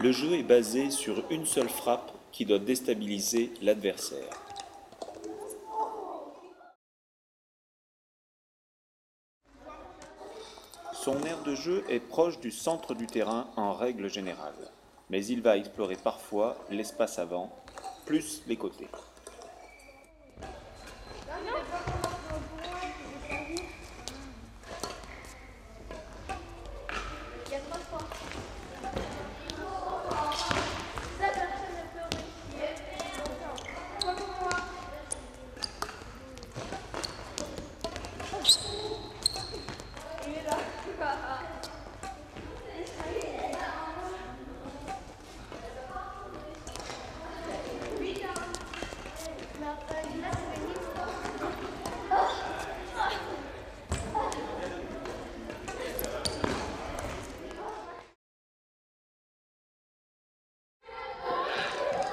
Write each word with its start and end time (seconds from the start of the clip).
Le 0.00 0.12
jeu 0.12 0.34
est 0.34 0.44
basé 0.44 0.90
sur 0.90 1.24
une 1.28 1.44
seule 1.44 1.68
frappe 1.68 2.12
qui 2.30 2.44
doit 2.44 2.60
déstabiliser 2.60 3.50
l'adversaire. 3.62 4.30
Son 10.92 11.20
aire 11.24 11.42
de 11.42 11.56
jeu 11.56 11.84
est 11.88 11.98
proche 11.98 12.38
du 12.38 12.52
centre 12.52 12.94
du 12.94 13.08
terrain 13.08 13.48
en 13.56 13.72
règle 13.72 14.08
générale, 14.08 14.70
mais 15.10 15.26
il 15.26 15.42
va 15.42 15.56
explorer 15.56 15.96
parfois 15.96 16.56
l'espace 16.70 17.18
avant, 17.18 17.50
plus 18.06 18.42
les 18.46 18.56
côtés. 18.56 18.88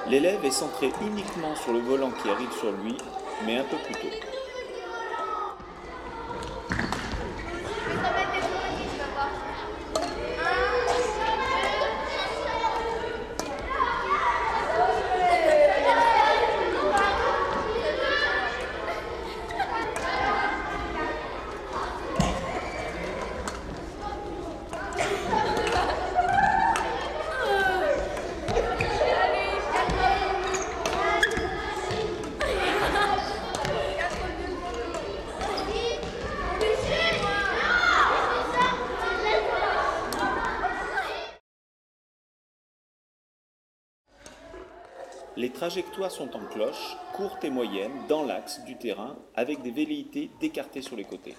L'élève 0.08 0.44
est 0.44 0.50
centré 0.52 0.92
uniquement 1.02 1.56
sur 1.56 1.72
le 1.72 1.80
volant 1.80 2.12
qui 2.12 2.30
arrive 2.30 2.52
sur 2.52 2.70
lui, 2.70 2.96
mais 3.44 3.58
un 3.58 3.64
peu 3.64 3.76
plus 3.76 3.94
tôt. 3.94 4.35
Les 45.36 45.50
trajectoires 45.50 46.10
sont 46.10 46.34
en 46.34 46.46
cloche, 46.46 46.96
courtes 47.12 47.44
et 47.44 47.50
moyennes, 47.50 48.06
dans 48.08 48.24
l'axe 48.24 48.64
du 48.64 48.76
terrain, 48.76 49.16
avec 49.34 49.60
des 49.60 49.70
velléités 49.70 50.30
d'écarter 50.40 50.80
sur 50.80 50.96
les 50.96 51.04
côtés. 51.04 51.34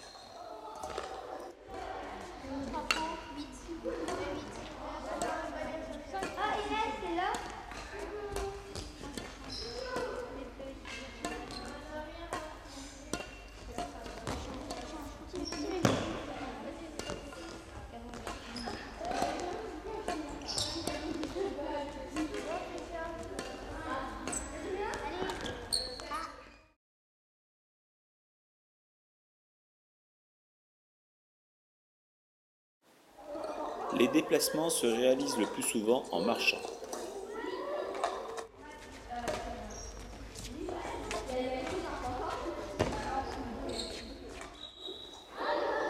Les 34.00 34.08
déplacements 34.10 34.70
se 34.70 34.86
réalisent 34.86 35.38
le 35.38 35.48
plus 35.48 35.64
souvent 35.64 36.04
en 36.12 36.22
marchant. 36.22 36.62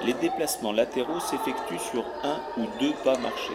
Les 0.05 0.13
déplacements 0.13 0.71
latéraux 0.71 1.19
s'effectuent 1.19 1.79
sur 1.79 2.05
un 2.23 2.39
ou 2.57 2.65
deux 2.79 2.93
pas 3.03 3.17
marchés. 3.17 3.51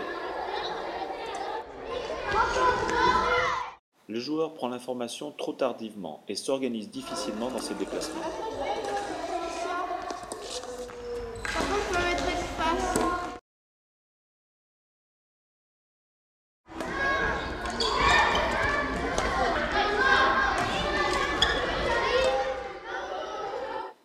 Le 4.06 4.20
joueur 4.20 4.52
prend 4.52 4.68
l'information 4.68 5.30
trop 5.30 5.54
tardivement 5.54 6.22
et 6.28 6.34
s'organise 6.34 6.90
difficilement 6.90 7.48
dans 7.48 7.60
ses 7.60 7.74
déplacements. 7.74 8.51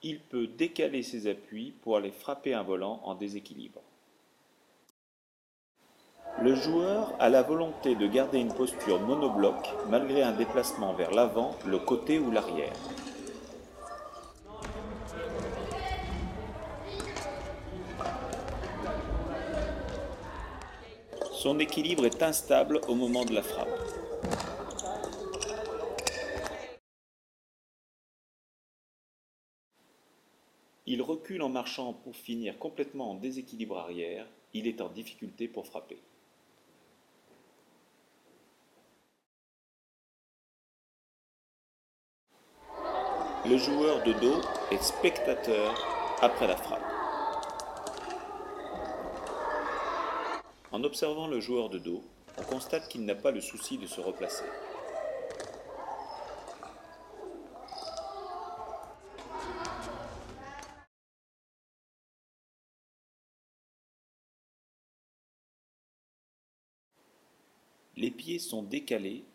Il 0.10 0.22
peut 0.22 0.48
décaler 0.48 1.04
ses 1.04 1.30
appuis 1.30 1.74
pour 1.82 1.98
aller 1.98 2.12
frapper 2.12 2.54
un 2.54 2.64
volant 2.64 3.02
en 3.04 3.14
déséquilibre. 3.14 3.82
Le 6.42 6.56
joueur 6.56 7.14
a 7.20 7.28
la 7.28 7.42
volonté 7.42 7.94
de 7.96 8.08
garder 8.08 8.40
une 8.40 8.54
posture 8.54 9.02
monobloc 9.02 9.58
malgré 9.90 10.24
un 10.24 10.32
déplacement 10.32 10.94
vers 10.94 11.12
l'avant, 11.12 11.58
le 11.66 11.78
côté 11.78 12.20
ou 12.20 12.32
l'arrière. 12.32 12.72
Son 21.34 21.60
équilibre 21.60 22.06
est 22.06 22.24
instable 22.24 22.80
au 22.88 22.96
moment 22.96 23.26
de 23.26 23.34
la 23.34 23.42
frappe. 23.42 23.77
Il 30.90 31.02
recule 31.02 31.42
en 31.42 31.50
marchant 31.50 31.92
pour 31.92 32.16
finir 32.16 32.58
complètement 32.58 33.12
en 33.12 33.16
déséquilibre 33.16 33.78
arrière, 33.78 34.26
il 34.54 34.68
est 34.68 34.80
en 34.80 34.88
difficulté 34.88 35.50
pour 35.50 35.68
frapper. 35.68 35.98
Le 43.46 43.58
joueur 43.58 44.02
de 44.04 44.14
dos 44.14 44.42
est 44.72 44.82
spectateur 44.82 45.76
après 46.22 46.48
la 46.48 46.56
frappe. 46.56 46.82
En 50.72 50.84
observant 50.86 51.28
le 51.28 51.42
joueur 51.42 51.70
de 51.70 51.80
dos, 51.80 52.02
on 52.38 52.44
constate 52.44 52.88
qu'il 52.88 53.04
n'a 53.04 53.16
pas 53.16 53.32
le 53.32 53.42
souci 53.42 53.78
de 53.78 53.88
se 53.88 54.00
replacer. 54.00 54.46
Les 67.98 68.12
pieds 68.12 68.38
sont 68.38 68.62
décalés, 68.62 69.26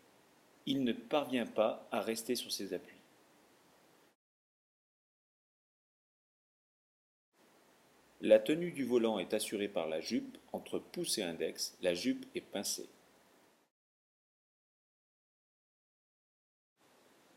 il 0.66 0.84
ne 0.84 0.92
parvient 0.92 1.46
pas 1.46 1.88
à 1.90 2.00
rester 2.00 2.36
sur 2.36 2.52
ses 2.52 2.72
appuis. 2.72 2.96
La 8.20 8.38
tenue 8.38 8.70
du 8.70 8.84
volant 8.84 9.18
est 9.18 9.34
assurée 9.34 9.66
par 9.66 9.88
la 9.88 10.00
jupe, 10.00 10.38
entre 10.52 10.78
pouce 10.78 11.18
et 11.18 11.24
index, 11.24 11.76
la 11.82 11.92
jupe 11.92 12.24
est 12.36 12.40
pincée. 12.40 12.88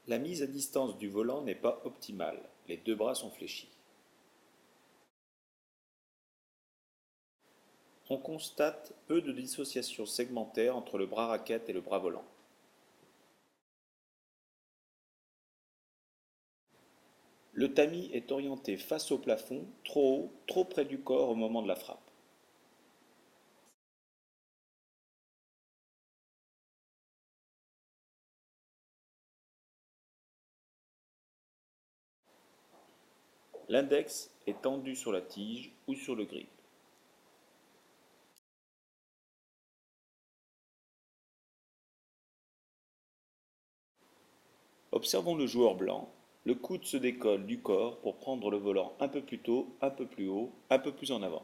La 0.05 0.19
mise 0.19 0.43
à 0.43 0.47
distance 0.47 0.95
du 0.99 1.09
volant 1.09 1.41
n'est 1.41 1.55
pas 1.55 1.81
optimale, 1.85 2.39
les 2.67 2.77
deux 2.77 2.93
bras 2.93 3.15
sont 3.15 3.31
fléchis. 3.31 3.74
on 8.09 8.17
constate 8.17 8.93
peu 9.07 9.21
de 9.21 9.31
dissociation 9.31 10.05
segmentaire 10.05 10.75
entre 10.75 10.97
le 10.97 11.05
bras 11.05 11.27
raquette 11.27 11.69
et 11.69 11.73
le 11.73 11.81
bras 11.81 11.99
volant. 11.99 12.25
Le 17.53 17.73
tamis 17.73 18.09
est 18.13 18.31
orienté 18.31 18.77
face 18.77 19.11
au 19.11 19.17
plafond, 19.17 19.65
trop 19.85 20.17
haut, 20.17 20.31
trop 20.45 20.65
près 20.65 20.85
du 20.85 20.99
corps 20.99 21.29
au 21.29 21.35
moment 21.35 21.61
de 21.61 21.67
la 21.67 21.75
frappe. 21.75 21.99
L'index 33.67 34.29
est 34.47 34.61
tendu 34.61 34.95
sur 34.95 35.11
la 35.11 35.21
tige 35.21 35.71
ou 35.87 35.95
sur 35.95 36.15
le 36.15 36.25
gris. 36.25 36.47
Observons 44.95 45.35
le 45.35 45.45
joueur 45.45 45.75
blanc. 45.75 46.09
Le 46.45 46.55
coude 46.55 46.85
se 46.85 46.95
décolle 46.95 47.45
du 47.45 47.59
corps 47.59 47.99
pour 47.99 48.15
prendre 48.15 48.49
le 48.49 48.55
volant 48.55 48.93
un 49.01 49.09
peu 49.09 49.21
plus 49.21 49.39
tôt, 49.39 49.75
un 49.81 49.89
peu 49.89 50.05
plus 50.05 50.29
haut, 50.29 50.53
un 50.69 50.79
peu 50.79 50.93
plus 50.93 51.11
en 51.11 51.21
avant. 51.21 51.43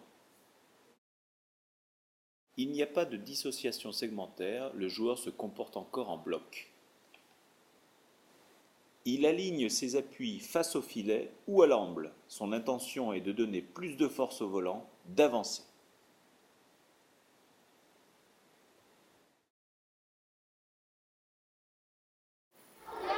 Il 2.56 2.72
n'y 2.72 2.82
a 2.82 2.88
pas 2.88 3.04
de 3.04 3.18
dissociation 3.18 3.92
segmentaire, 3.92 4.72
le 4.74 4.88
joueur 4.88 5.18
se 5.18 5.30
comporte 5.30 5.76
encore 5.76 6.10
en 6.10 6.18
bloc. 6.18 6.72
Il 9.04 9.26
aligne 9.26 9.68
ses 9.68 9.98
appuis 9.98 10.40
face 10.40 10.78
au 10.78 10.82
filet 10.82 11.30
ou 11.46 11.62
à 11.62 11.68
l'amble. 11.68 12.14
Son 12.30 12.54
intention 12.54 13.12
est 13.12 13.20
de 13.20 13.34
donner 13.34 13.62
plus 13.62 13.98
de 13.98 14.08
force 14.08 14.42
au 14.42 14.48
volant, 14.48 14.88
d'avancer. 15.08 15.64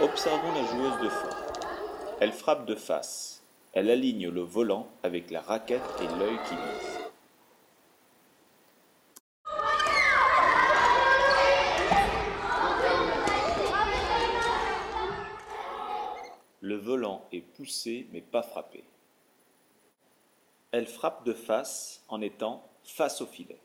Observons 0.04 0.52
la 0.52 0.66
joueuse 0.66 1.02
de 1.02 1.08
fond. 1.08 1.30
Elle 2.20 2.34
frappe 2.34 2.66
de 2.66 2.76
face. 2.76 3.42
Elle 3.72 3.90
aligne 3.90 4.28
le 4.28 4.42
volant 4.42 4.90
avec 5.02 5.32
la 5.32 5.40
raquette 5.40 5.82
et 6.02 6.08
l'œil 6.20 6.38
qui 6.46 6.56
vise. 6.56 7.00
Le 16.60 16.76
volant 16.76 17.26
est 17.32 17.40
poussé 17.40 18.10
mais 18.12 18.20
pas 18.20 18.44
frappé. 18.44 18.84
Elle 20.72 20.86
frappe 20.86 21.24
de 21.24 21.34
face 21.34 22.04
en 22.10 22.20
étant 22.20 22.70
face 22.84 23.22
au 23.22 23.26
filet. 23.26 23.63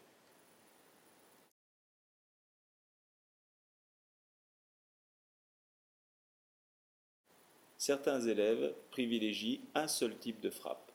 Certains 7.80 8.20
élèves 8.20 8.74
privilégient 8.90 9.60
un 9.76 9.86
seul 9.86 10.18
type 10.18 10.40
de 10.40 10.50
frappe. 10.50 10.87